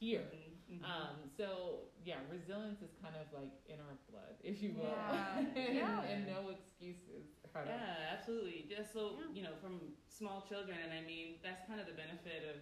[0.00, 0.24] here.
[0.32, 0.80] Mhm.
[0.80, 0.84] Mhm.
[0.88, 5.36] Um, so yeah, resilience is kind of like in our blood, if you will, Yeah.
[5.54, 6.02] and, Yeah.
[6.08, 7.28] and no excuses.
[7.52, 8.64] How to- Yeah, absolutely.
[8.72, 9.28] Just so Yeah.
[9.36, 12.56] you know, from small children, and I mean that's kind of the benefit of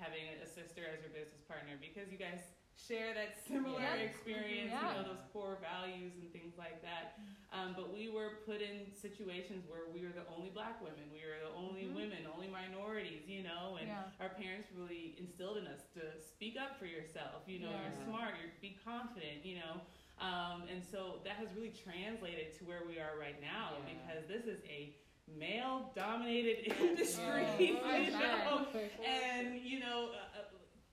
[0.00, 2.40] having a sister as your business partner because you guys
[2.86, 3.94] share that similar Yeah.
[3.94, 4.96] experience, Yeah.
[4.96, 7.18] you know, those core values and things like that.
[7.52, 11.20] Um, but we were put in situations where we were the only black women, we
[11.26, 11.94] were the only Mhm.
[11.94, 14.10] women, only minorities, you know, and Yeah.
[14.20, 17.46] our parents really instilled in us to speak up for yourself.
[17.48, 19.44] You know, you're smart, you're be confident.
[19.44, 19.80] You know,
[20.18, 24.44] um, and so that has really translated to where we are right now because this
[24.46, 24.94] is a
[25.26, 27.46] male-dominated industry.
[27.46, 28.66] Oh, you know,
[29.04, 30.42] and you know, uh, uh,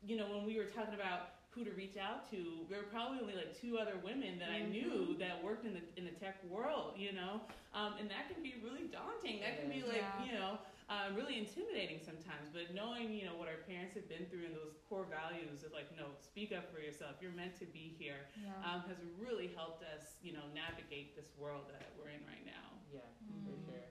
[0.03, 2.37] you know, when we were talking about who to reach out to,
[2.69, 5.81] there were probably only like two other women that I knew that worked in the
[5.97, 6.93] in the tech world.
[6.95, 7.41] You know,
[7.73, 9.41] um, and that can be really daunting.
[9.41, 10.25] That can be like Yeah.
[10.25, 10.59] you know.
[10.87, 14.55] Uh, really intimidating sometimes, but knowing you know what our parents have been through and
[14.55, 17.19] those core values of like, no, speak up for yourself.
[17.19, 18.23] You're meant to be here.
[18.39, 18.55] Yeah.
[18.63, 22.71] Um, has really helped us, you know, navigate this world that we're in right now.
[22.87, 23.43] Yeah, Mm.
[23.43, 23.83] for sure.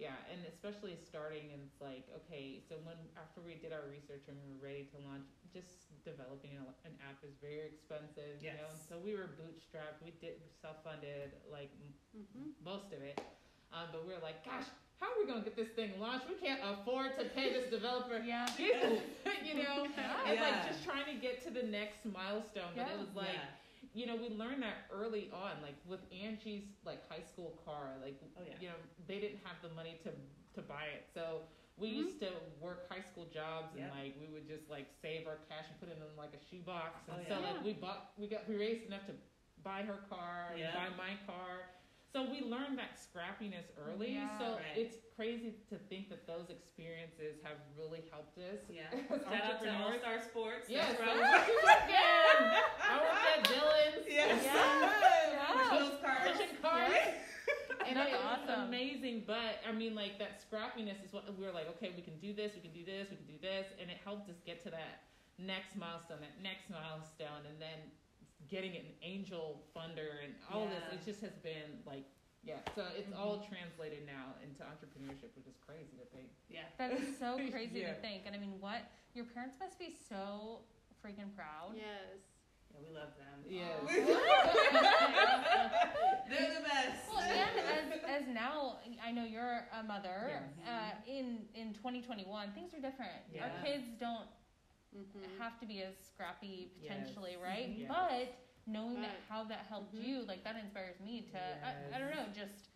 [0.00, 4.34] Yeah, and especially starting it's like, okay, so when after we did our research and
[4.40, 8.72] we were ready to launch, just developing an app is very expensive, you know.
[8.72, 8.88] Yes.
[8.88, 11.70] So we were bootstrapped, we did self-funded, like
[12.12, 12.52] Mm-hmm.
[12.64, 13.16] most of it.
[13.72, 14.68] Um, but we were like, gosh,
[15.00, 16.28] how are we gonna get this thing launched?
[16.28, 18.20] We can't afford to pay this developer.
[18.26, 18.44] Yeah.
[18.58, 19.94] you know, and
[20.36, 20.40] Yeah.
[20.44, 22.72] like just trying to get to the next milestone.
[22.76, 22.94] But Yeah.
[22.94, 23.61] it was like, yeah.
[23.94, 28.16] You know, we learned that early on, like with Angie's like high school car, like
[28.36, 28.54] Oh, yeah.
[28.60, 28.74] you know,
[29.06, 30.10] they didn't have the money to
[30.54, 31.08] to buy it.
[31.14, 31.40] So
[31.76, 31.96] we Mhm.
[31.96, 33.90] used to work high school jobs and Yep.
[33.92, 37.08] like we would just like save our cash and put it in like a shoebox.
[37.08, 37.52] And Oh, so yeah.
[37.52, 39.14] like we bought we got we raised enough to
[39.62, 40.74] buy her car and Yeah.
[40.74, 41.68] buy my car.
[42.12, 44.12] So we learned that scrappiness early.
[44.14, 44.38] Yeah.
[44.38, 44.76] So Right.
[44.76, 48.60] it's crazy to think that those experiences have really helped us.
[48.68, 48.84] Yeah.
[48.92, 50.00] as Shout out to All entrepreneurs.
[50.00, 50.66] Star Sports.
[50.68, 51.48] Yes, That's I right.
[51.48, 52.62] worked again.
[52.84, 54.06] I worked at Dillons.
[54.12, 54.44] Yes.
[54.44, 55.78] Yeah.
[55.78, 56.30] Those cards.
[56.36, 56.92] Pushing cars.
[57.82, 58.68] And That's it was awesome.
[58.70, 61.66] amazing, but I mean, like that scrappiness is what we were like.
[61.76, 63.98] Okay, we can do this, we can do this, we can do this, and it
[64.04, 65.02] helped us get to that
[65.36, 67.90] next milestone, that next milestone, and then
[68.48, 70.70] getting an angel funder and all Yeah.
[70.90, 70.94] this.
[70.94, 72.04] It just has been like,
[72.44, 72.56] yeah.
[72.74, 76.28] So it's all translated now into entrepreneurship, which is crazy to think.
[76.50, 76.62] Yeah.
[76.78, 77.94] That is so crazy Yeah.
[77.94, 78.22] to think.
[78.26, 78.82] And I mean, what
[79.14, 80.60] your parents must be so
[81.04, 81.74] freaking proud.
[81.76, 81.84] Yes.
[82.72, 83.44] Yeah, we love them.
[86.28, 87.08] They're the best.
[87.12, 90.30] Well, and as, as now, I know you're a mother.
[90.30, 90.42] Yes.
[90.66, 93.12] Uh, in in 2021, things are different.
[93.32, 93.44] Yeah.
[93.44, 94.26] Our kids don't
[94.94, 95.38] Mhm.
[95.38, 96.90] have to be as scrappy Yes.
[96.92, 97.68] potentially, right?
[97.70, 97.78] Mhm.
[97.80, 97.88] Yes.
[97.88, 100.04] But knowing that how that helped Mhm.
[100.04, 102.68] you, like that inspires me to I, I don't know, just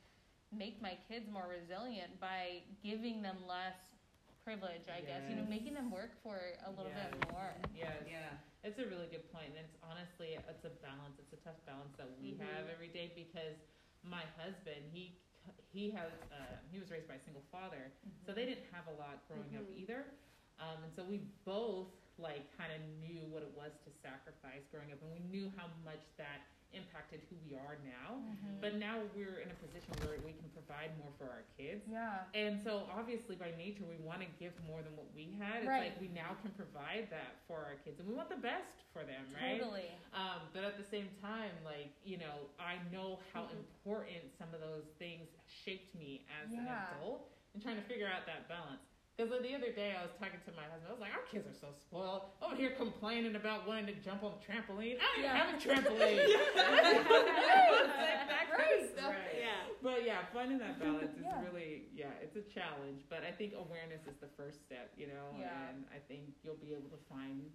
[0.52, 3.76] make my kids more resilient by giving them less
[4.44, 5.28] privilege, I guess.
[5.28, 7.10] You know, making them work for a little Yes.
[7.12, 7.54] bit more.
[7.74, 8.06] Yes.
[8.08, 8.38] Yeah.
[8.62, 11.18] It's a really good point, and it's honestly it's a balance.
[11.18, 12.40] It's a tough balance that we Mhm.
[12.40, 13.58] have every day because
[14.02, 15.20] my husband he
[15.72, 17.92] he has uh, he was raised by a single father,
[18.24, 19.78] so they didn't have a lot growing up Mhm.
[19.78, 20.06] either,
[20.58, 24.92] um, and so we both like kind of knew what it was to sacrifice growing
[24.92, 26.40] up, and we knew how much that
[26.74, 28.18] impacted who we are now.
[28.20, 28.60] Mhm.
[28.60, 31.86] But now we're in a position where we can provide more for our kids.
[31.88, 32.24] yeah.
[32.34, 35.58] And so obviously by nature we want to give more than what we had.
[35.62, 35.92] It's Right.
[35.92, 39.04] like we now can provide that for our kids and we want the best for
[39.04, 39.58] them, right?
[39.60, 39.88] Totally.
[40.12, 43.52] Um, but at the same time, like, you know, I know how Mhm.
[43.62, 46.60] important some of those things shaped me as Yeah.
[46.60, 48.82] an adult and trying to figure out that balance.
[49.16, 51.48] Because the other day I was talking to my husband, I was like, our kids
[51.48, 52.28] are so spoiled.
[52.44, 55.00] Over here complaining about wanting to jump on the trampoline.
[55.00, 55.32] I don't Yeah.
[55.32, 56.20] even have a trampoline.
[56.36, 59.12] It's like that kind of stuff.
[59.16, 59.40] Right.
[59.40, 59.72] Yeah.
[59.80, 61.40] But yeah, finding that balance is Yeah.
[61.48, 63.08] really yeah, it's a challenge.
[63.08, 65.48] But I think awareness is the first step, you know, Yeah.
[65.72, 67.48] and I think you'll be able to find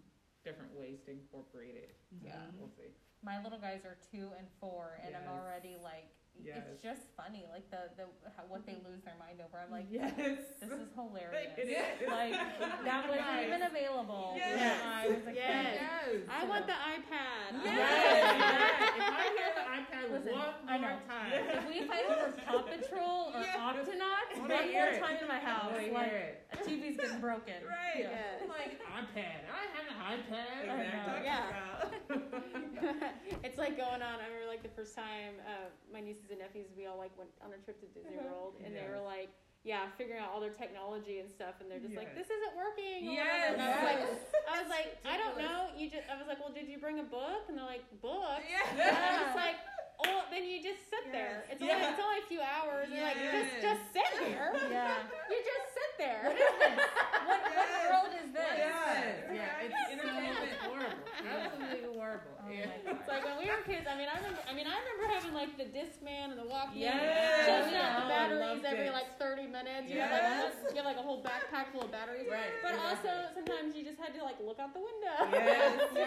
[0.44, 1.94] different ways to incorporate it.
[2.26, 2.42] Yeah.
[2.42, 2.58] Mm-hmm.
[2.58, 2.90] We'll see.
[3.22, 6.66] My little guys are two and four, and I'm already like, Yes.
[6.74, 9.62] it's just funny, like the the how, what they lose their mind over.
[9.62, 11.54] I'm like, yes, this is hilarious.
[11.58, 12.10] It is.
[12.10, 13.46] Like that wasn't Nice.
[13.48, 14.58] even available Yes.
[14.58, 15.78] when I was a Yes.
[15.78, 16.10] yes.
[16.28, 17.50] I want the iPad.
[17.62, 17.78] Yes.
[17.78, 18.94] Yes.
[18.98, 21.06] If I hear the iPad Listen, one I more know.
[21.06, 23.56] time, If we fight over Paw Patrol or Yes.
[23.62, 25.00] Octonauts, I one wanna more it.
[25.00, 26.48] time in my house, wanna like hear it.
[26.52, 27.54] a TV's getting broken.
[27.70, 28.02] Right.
[28.02, 28.18] Yeah.
[28.18, 28.50] Yes.
[28.50, 29.46] Like iPad.
[29.46, 30.58] I have an iPad.
[30.66, 31.22] Exactly.
[31.22, 31.46] Yeah.
[32.02, 33.10] Yeah.
[33.44, 34.18] it's like going on.
[34.20, 37.30] I remember like the first time uh, my nieces and nephews, we all like went
[37.42, 38.30] on a trip to Disney Mhm.
[38.30, 39.30] World, and they were like,
[39.64, 43.10] yeah, figuring out all their technology and stuff, and they're just like, this isn't working.
[43.10, 43.54] or Yes.
[43.54, 44.02] And I was like,
[44.50, 45.70] I was like, I don't know.
[45.78, 47.46] You just, I was like, well, did you bring a book?
[47.50, 48.42] And they're like, book.
[48.50, 48.66] Yeah.
[48.74, 49.58] And I was like,
[50.10, 51.46] oh, then you just sit there.
[51.46, 51.54] Yes.
[51.54, 52.90] It's only, it's only a few hours.
[52.90, 54.50] And you're like, just, just sit here.
[54.66, 54.98] Yeah.
[55.30, 56.22] You just sit there.
[56.26, 56.78] What is this?
[57.30, 58.54] What, what world is this?
[58.58, 59.30] Yes.
[59.30, 60.58] Yeah, it's Entertainment.
[60.58, 61.06] so horrible.
[61.22, 62.36] Absolutely horrible.
[62.44, 62.92] Oh yeah.
[62.92, 63.88] It's like when we were kids.
[63.88, 64.42] I mean, I remember.
[64.44, 66.76] I mean, I remember having like the Discman and the Walkman.
[66.76, 67.48] Yes.
[67.48, 68.94] Changing out the Oh, batteries loved every it.
[68.94, 69.88] like 30 minutes.
[69.88, 70.12] You, Yes.
[70.12, 72.28] have like, you have like a whole backpack full of batteries.
[72.28, 72.52] Right.
[72.60, 73.10] But exactly.
[73.12, 75.16] also sometimes you just had to like look out the window.
[75.32, 75.72] Yes.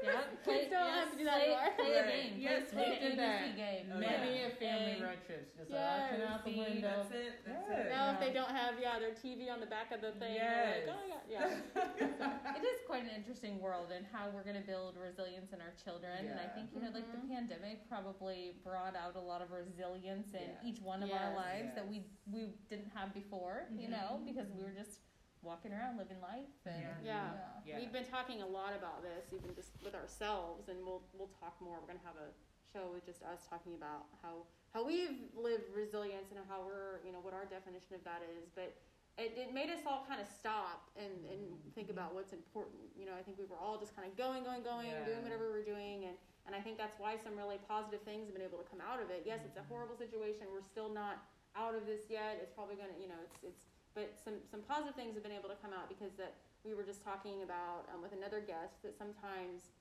[0.00, 0.24] Yeah.
[0.44, 1.70] Kids don't have to do that play, anymore.
[1.76, 2.32] play a Right.
[2.32, 2.34] game.
[2.40, 3.40] Yes, play, we play did an that.
[3.44, 3.84] ABC game.
[3.92, 4.48] Oh, Many yeah.
[4.48, 5.92] a family And- road trips, just uh, Yes.
[6.00, 6.94] like looking out the window.
[7.04, 7.32] That's it.
[7.44, 7.76] That's Yeah.
[7.84, 7.90] it.
[7.92, 10.88] Now if they don't have yeah their TV on the back of the thing, Yes.
[10.88, 12.56] like, oh yeah, yeah.
[12.56, 15.72] It is quite an interesting world and how we're going to build resilience in our
[15.82, 16.26] children.
[16.28, 20.32] And I think, you know, like the pandemic probably brought out a lot of resilience
[20.32, 20.64] in Yeah.
[20.64, 21.36] each one of our Yes.
[21.36, 23.90] lives that we we didn't have before, you Mhm.
[23.90, 25.00] know, because we were just
[25.42, 26.48] walking around living life.
[26.64, 27.60] And, Yeah.
[27.64, 27.78] Yeah.
[27.78, 31.60] We've been talking a lot about this, even just with ourselves, and we'll we'll talk
[31.60, 31.80] more.
[31.80, 32.32] We're gonna have a
[32.72, 37.12] show with just us talking about how how we've lived resilience and how we're you
[37.12, 38.48] know what our definition of that is.
[38.50, 38.74] But
[39.18, 41.42] it, it made us all kind of stop and and
[41.74, 42.80] think about what's important.
[42.94, 45.04] You know, I think we were all just kind of going, going, going, Yeah.
[45.04, 48.26] doing whatever we we're doing, and and I think that's why some really positive things
[48.26, 49.22] have been able to come out of it.
[49.28, 50.48] Yes, it's a horrible situation.
[50.52, 51.20] We're still not
[51.58, 52.38] out of this yet.
[52.40, 55.50] It's probably gonna you know it's it's but some some positive things have been able
[55.50, 58.94] to come out because that we were just talking about um, with another guest that
[58.96, 59.74] sometimes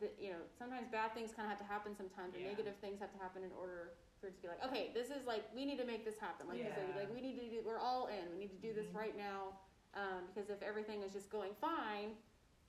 [0.00, 2.48] that you know sometimes bad things kind of have to happen sometimes Yeah.
[2.48, 5.26] negative things have to happen in order for it to be like okay this is
[5.26, 7.58] like we need to make this happen like you said like we need to do
[7.66, 9.02] we're all in we need to do this Mhm.
[9.02, 9.58] right now
[9.98, 12.14] um, because if everything is just going fine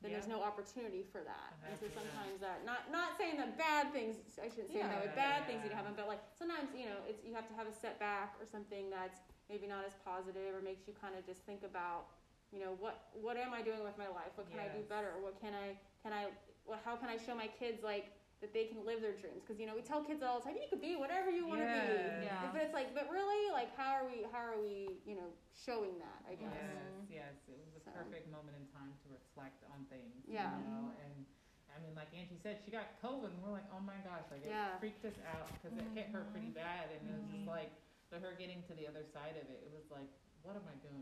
[0.02, 3.94] then there's no opportunity for that and so sometimes that not not saying that bad
[3.94, 5.16] things I shouldn't say that way Yeah.
[5.16, 7.70] bad things need to happen but like sometimes you know it's you have to have
[7.70, 11.46] a setback or something that's maybe not as positive or makes you kind of just
[11.46, 12.10] think about
[12.52, 14.34] you know what what am I doing with my life?
[14.36, 15.14] What can I do better?
[15.22, 16.28] What can I can I
[16.66, 18.12] well, how can I show my kids like
[18.44, 19.40] that they can live their dreams?
[19.40, 21.64] Because you know we tell kids all the time you can be whatever you want
[21.64, 21.88] to Yes.
[21.88, 22.28] be.
[22.28, 22.52] Yeah.
[22.52, 25.96] But it's like but really like how are we how are we you know showing
[26.04, 26.20] that?
[26.28, 26.52] I guess.
[26.52, 27.96] Yes, yes, it was a So.
[27.96, 30.12] perfect moment in time to reflect on things.
[30.28, 30.52] Yeah.
[30.60, 31.24] You know, and
[31.72, 34.44] I mean, like Angie said, she got COVID, and we're like, oh my gosh, like
[34.46, 34.76] Yeah.
[34.76, 37.50] it freaked us out because it hit her pretty bad, and it was just Mhm.
[37.50, 37.72] like,
[38.12, 40.06] so her getting to the other side of it, it was like,
[40.46, 41.02] what am I doing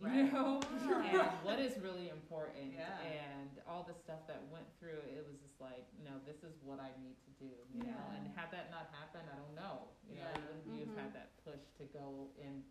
[0.00, 0.64] with my life?
[0.82, 1.28] You know, Yeah.
[1.28, 2.98] and what is really important, Yeah.
[3.02, 6.80] and all the stuff that went through, it was just like, no, this is what
[6.80, 8.04] I need to do, you know.
[8.14, 10.46] And had that not happened, I don't know, you know, Yeah.
[10.48, 11.00] would we have Mhm.
[11.02, 12.64] had that push to go in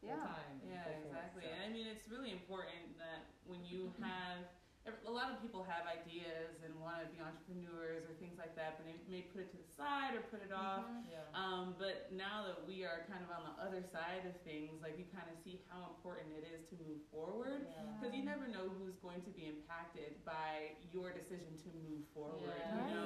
[0.00, 0.26] full Yeah.
[0.26, 0.60] time?
[0.62, 1.42] and Yeah, so forth, exactly.
[1.44, 1.50] so.
[1.52, 4.48] And I mean, it's really important that when you have ev-
[4.82, 8.74] a lot of people have ideas and want to be entrepreneurs or things like that,
[8.78, 10.82] but they may put it to the side or put it off.
[11.06, 11.22] Yeah.
[11.38, 14.98] Um, but now that we are kind of on the other side of things, like
[14.98, 17.70] we kind of see how important it is to move forward.
[17.94, 22.58] Because you never know who's going to be impacted by your decision to move forward.
[22.58, 22.90] Yeah.
[22.90, 23.01] You know,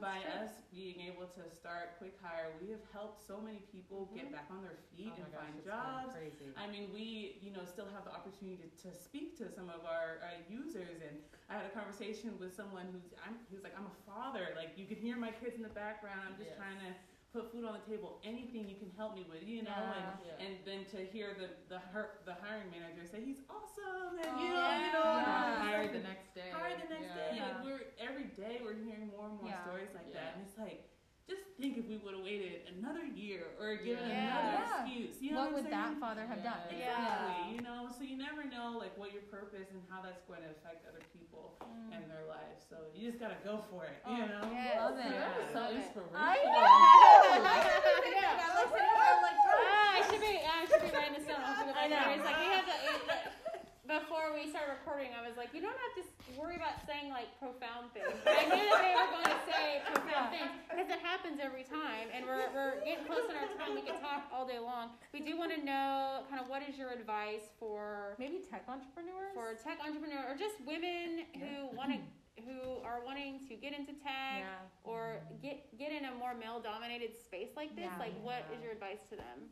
[0.00, 0.46] by true.
[0.46, 4.46] us being able to start Quick Hire, we have helped so many people get back
[4.50, 6.14] on their feet Oh and gosh, find jobs.
[6.54, 9.82] I mean, we, you know, still have the opportunity to, to speak to some of
[9.82, 11.18] our uh, users, and
[11.50, 14.54] I had a conversation with someone who's, I'm, who's like, I'm a father.
[14.54, 16.22] Like, you can hear my kids in the background.
[16.26, 16.62] I'm just Yes.
[16.62, 16.90] trying to
[17.32, 18.20] put food on the table.
[18.24, 19.92] Anything you can help me with, you know.
[19.96, 20.32] And Yeah.
[20.38, 20.44] Yeah.
[20.44, 24.40] and then to hear the the her, the hiring manager say he's awesome, and Oh,
[24.40, 25.52] you know, you know, yeah.
[25.52, 26.50] and Hired the next day.
[26.50, 27.20] Hired the next Yeah.
[27.20, 27.30] day.
[27.36, 27.44] Yeah.
[27.48, 29.64] Like we're every day we're hearing more and more Yeah.
[29.64, 30.20] stories like Yeah.
[30.24, 30.84] that, and it's like.
[31.28, 34.32] Just think if we would have waited another year or given Yeah.
[34.32, 34.80] another Yeah.
[34.88, 35.14] excuse.
[35.20, 36.00] You know what what, would I'm saying?
[36.00, 36.60] that father have done?
[36.72, 36.88] Yeah.
[36.88, 37.36] Exactly.
[37.52, 40.48] You know, so you never know like what your purpose and how that's going to
[40.56, 41.92] affect other people Mm.
[41.92, 42.64] and their lives.
[42.70, 44.00] So you just gotta go for it.
[44.08, 44.40] You know.
[44.48, 44.80] Yes.
[44.80, 45.12] Love it.
[45.12, 45.76] That was so Love it.
[45.84, 46.16] inspirational.
[46.16, 46.36] I
[48.16, 48.56] Yeah.
[48.56, 51.44] I'm I'm like, Ah, I should be, I should be writing this down.
[51.44, 52.12] I'll put it I back know.
[52.16, 53.47] It's like we have to.
[53.88, 56.04] It, before we started recording, I was like, you don't have to
[56.36, 58.12] worry about saying like profound things.
[58.20, 61.64] But I knew that they were going to say profound things because it happens every
[61.64, 63.72] time, and we're we're getting close in our time.
[63.72, 64.92] We can talk all day long.
[65.16, 69.32] We do want to know kind of what is your advice for maybe tech entrepreneurs.
[69.32, 71.98] for tech entrepreneur or just women who want to
[72.44, 74.84] who are wanting to get into tech yeah.
[74.84, 77.88] or get get in a more male dominated space like this.
[77.88, 77.98] Yeah.
[77.98, 79.48] Like, what is your advice to them?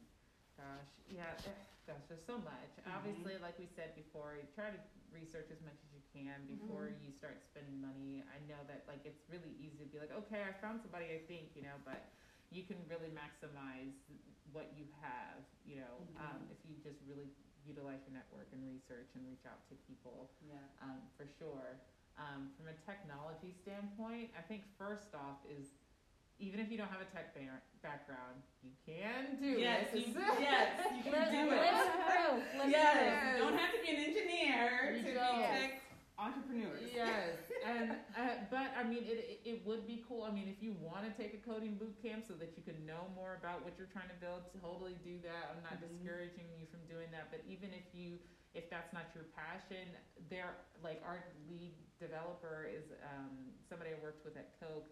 [0.56, 2.70] Gosh, yeah, eh, gosh, there's so much.
[2.90, 4.80] Obviously, like we said before, try to
[5.14, 8.26] research as much as you can before you start spending money.
[8.26, 11.22] I know that like it's really easy to be like, okay, I found somebody I
[11.30, 12.10] think, you know, but
[12.50, 13.94] you can really maximize
[14.50, 17.26] what you have, you know, um, if you just really
[17.66, 20.62] utilize your network and research and reach out to people Yeah.
[20.82, 21.82] um, for sure.
[22.16, 25.74] Um, from a technology standpoint, I think first off is
[26.38, 30.06] even if you don't have a tech ba- background, you can do Yes, it.
[30.06, 31.74] you, yes, you can Live, do live it.
[32.04, 32.34] through.
[32.60, 33.32] Live Yes, through.
[33.32, 34.64] you don't have to be an engineer
[34.96, 35.36] You to don't.
[35.40, 35.72] be tech
[36.16, 36.80] entrepreneurs.
[36.96, 37.36] yes,
[37.68, 40.24] and uh, but I mean, it, it it would be cool.
[40.24, 42.76] I mean, if you want to take a coding boot camp so that you can
[42.88, 45.52] know more about what you're trying to build, totally do that.
[45.56, 45.88] I'm not Mhm.
[45.88, 47.28] discouraging you from doing that.
[47.32, 48.16] But even if you
[48.56, 49.84] if that's not your passion,
[50.32, 51.20] there like our
[51.52, 54.88] lead developer is um, somebody I worked with at Koch.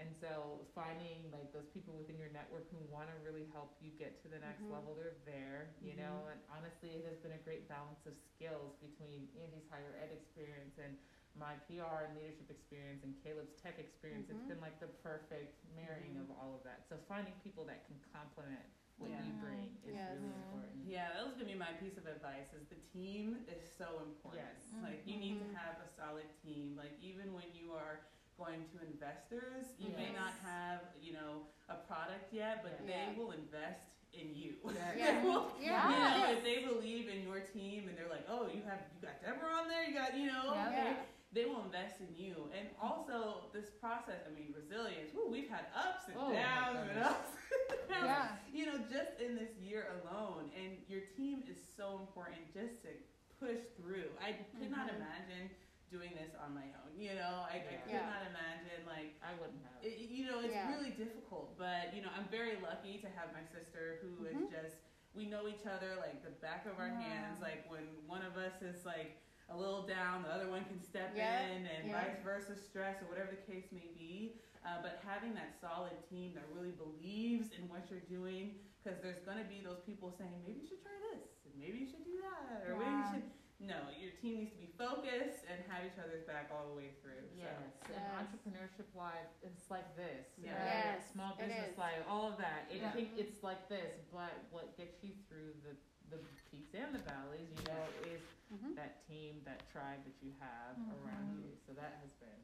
[0.00, 3.92] And so finding like those people within your network who want to really help you
[4.00, 4.72] get to the next Mhm.
[4.72, 6.00] level, they're there, you Mhm.
[6.00, 6.16] know.
[6.32, 10.78] And honestly, it has been a great balance of skills between Andy's higher ed experience
[10.80, 10.96] and
[11.36, 14.30] my PR and leadership experience and Caleb's tech experience.
[14.30, 14.48] It's Mhm.
[14.56, 16.88] been like the perfect marrying of all of that.
[16.88, 18.64] So finding people that can complement
[18.96, 19.22] what Yeah.
[19.24, 20.16] you bring is Yes.
[20.16, 20.84] really important.
[20.84, 22.52] Yeah, that was gonna be my piece of advice.
[22.54, 24.42] Is the team is so important.
[24.48, 24.72] Yes.
[24.82, 26.74] Like you need to have a solid team.
[26.76, 28.00] Like even when you are
[28.40, 32.88] going to investors, you may not have you know a product yet, but Yes.
[32.88, 34.56] they will invest in you.
[34.64, 34.96] Yeah.
[34.96, 35.84] They will- Yeah.
[35.86, 36.38] You know, Yes.
[36.38, 39.52] if they believe in your team and they're like, oh, you have you got Deborah
[39.60, 40.68] on there, you got you know, Yeah.
[40.68, 40.90] okay,
[41.36, 42.50] they will invest in you.
[42.56, 45.12] And also this process, I mean, resilience.
[45.14, 47.30] Woo, we've had ups and Oh downs and ups.
[47.70, 48.36] and downs Yeah.
[48.56, 52.90] you know, just in this year alone, and your team is so important just to
[53.38, 54.10] push through.
[54.20, 54.96] I could not Mhm.
[54.96, 55.44] imagine
[55.90, 56.94] doing this on my own.
[56.94, 58.06] You know, I, I could Yeah.
[58.06, 59.18] not imagine like.
[59.20, 59.82] I wouldn't have.
[59.82, 60.70] It, you know, it's Yeah.
[60.70, 64.50] really difficult, but you know, I'm very lucky to have my sister who is Mhm.
[64.50, 64.78] just.
[65.12, 67.00] We know each other like the back of our Yeah.
[67.02, 67.42] hands.
[67.42, 69.18] Like when one of us is like
[69.50, 71.50] a little down, the other one can step Yeah.
[71.50, 71.98] in, and Yeah.
[72.00, 74.38] vice versa, stress or whatever the case may be.
[74.64, 79.18] Uh, but having that solid team that really believes in what you're doing, because there's
[79.24, 82.04] going to be those people saying, maybe you should try this, and maybe you should
[82.04, 83.30] do that, or maybe you should.
[83.60, 86.96] No, your team needs to be focused and have each other's back all the way
[87.04, 87.28] through.
[87.36, 87.44] So.
[87.44, 88.00] Yes, Yes.
[88.00, 90.32] and entrepreneurship life, it's like this.
[90.40, 90.56] Yeah.
[90.56, 90.96] right?
[90.96, 92.64] Yes, Small business life, all of that.
[92.72, 92.92] It, I Yeah.
[92.96, 95.76] think it's like this, but what gets you through the,
[96.08, 96.18] the
[96.50, 98.74] peaks and the valleys, you know, is Mhm.
[98.80, 100.96] that team, that tribe that you have Mhm.
[101.04, 101.52] around you.
[101.66, 102.40] So that has been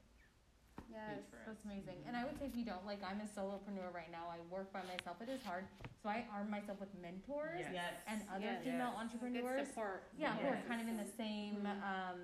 [0.91, 1.19] Yes.
[1.21, 1.45] huge for us.
[1.47, 1.99] That's amazing.
[2.07, 4.27] And I would say if you don't, like, I'm a solopreneur right now.
[4.31, 5.19] I work by myself.
[5.21, 5.65] It is hard.
[6.03, 7.73] So I arm myself with mentors Yes.
[7.75, 7.95] Yes.
[8.07, 8.65] and other Yes.
[8.65, 9.01] female Yes.
[9.03, 9.67] entrepreneurs.
[9.67, 10.03] Good support.
[10.17, 11.83] Yeah, who are kind of in the same Mhm.
[11.83, 12.21] um,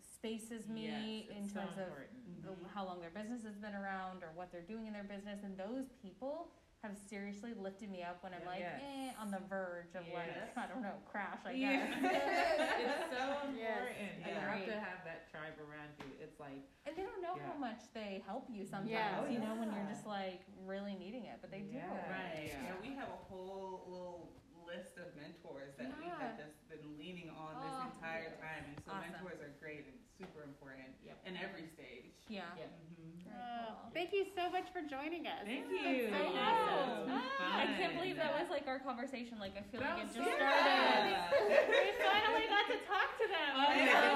[0.00, 2.42] space as me yes, in it's so terms of important.
[2.42, 5.42] the, how long their business has been around or what they're doing in their business.
[5.44, 6.50] And those people
[6.82, 8.80] have seriously lifted me up when I'm like, Yes.
[8.84, 11.88] eh, on the verge of like, I don't know, crash, I Yeah.
[11.88, 11.96] guess.
[12.80, 13.56] it's so important.
[13.56, 16.12] Yes, You have to have that tribe around you.
[16.20, 17.48] It's like and they don't know Yeah.
[17.48, 19.26] how much they help you sometimes, Yeah.
[19.28, 21.80] you know, when you're just like really needing it, but they do.
[21.80, 21.90] Yeah.
[22.12, 22.52] Right.
[22.52, 22.62] Yeah.
[22.70, 22.80] Yeah.
[22.82, 24.30] we have a whole little
[24.66, 28.42] list of mentors that we have just been leaning on Oh, this entire yes.
[28.42, 29.12] time, and so Awesome.
[29.14, 30.90] mentors are great and super important.
[31.06, 31.18] Yep.
[31.24, 32.14] in every stage.
[32.28, 32.50] Yeah.
[32.58, 32.66] Yeah.
[32.66, 32.95] Mhm.
[33.56, 35.40] Very Oh, thank you so much for joining us.
[35.44, 36.08] Thank This you.
[36.10, 37.16] so ah, I know.
[37.16, 37.56] awesome.
[37.56, 39.38] I can't believe that was like our conversation.
[39.40, 41.16] Like I feel That like it just so started.
[41.72, 43.52] we finally got to talk to them.
[43.56, 44.12] I know.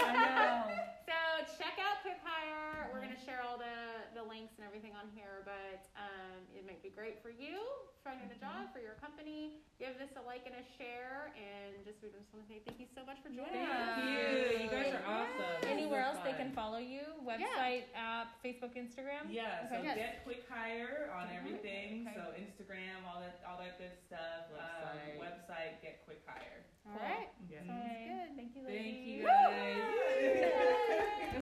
[0.00, 0.87] I know.
[1.08, 1.16] So
[1.56, 2.92] check out Quick Hire.
[2.92, 6.84] We're gonna share all the, the links and everything on here, but um, it might
[6.84, 7.64] be great for you
[8.04, 9.56] finding a job for your company.
[9.80, 12.76] Give this a like and a share, and just we just want to say thank
[12.76, 13.72] you so much for joining Yeah.
[13.72, 13.88] us.
[13.96, 14.28] Thank you.
[14.64, 15.56] You guys are awesome.
[15.64, 17.04] This Anywhere was else they can follow you?
[17.24, 19.32] Website, app, Facebook, Instagram.
[19.32, 19.88] Yeah, so Okay.
[19.88, 19.96] Yes.
[19.96, 22.04] get quick hire on everything.
[22.04, 22.16] Okay.
[22.20, 24.52] So Instagram, all that, all that good stuff.
[24.52, 25.16] Um, Website.
[25.48, 26.64] website, get quick hire.
[26.88, 27.28] All right.
[27.50, 27.58] Yeah.
[27.66, 28.36] Sounds good.
[28.36, 28.82] Thank you, ladies.
[28.88, 31.04] Thank you, guys.